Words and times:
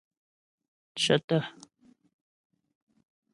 Cə̀tə̀. 1.01 1.41